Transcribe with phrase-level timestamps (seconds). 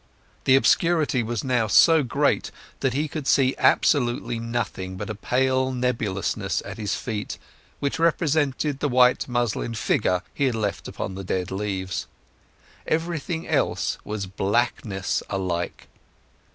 [0.45, 5.71] The obscurity was now so great that he could see absolutely nothing but a pale
[5.71, 7.37] nebulousness at his feet,
[7.79, 12.07] which represented the white muslin figure he had left upon the dead leaves.
[12.87, 15.87] Everything else was blackness alike.